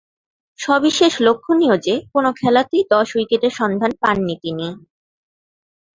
সবিশেষ 0.59 1.13
লক্ষণীয় 1.21 1.75
যে, 1.77 1.95
কোন 2.13 2.25
খেলাতেই 2.31 2.83
দশ 2.89 3.07
উইকেটের 3.15 3.53
সন্ধান 3.55 3.91
পাননি 4.01 4.35
তিনি। 4.43 4.67